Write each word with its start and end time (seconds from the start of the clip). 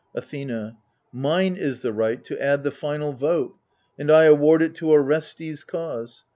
Athena 0.15 0.75
Mine 1.13 1.55
is 1.55 1.81
the 1.81 1.93
right 1.93 2.23
to 2.23 2.41
add 2.41 2.63
the 2.63 2.71
final 2.71 3.13
vote, 3.13 3.55
And 3.99 4.09
I 4.09 4.23
award 4.25 4.63
it 4.63 4.73
to 4.77 4.89
Orestes' 4.89 5.63
cause. 5.63 6.25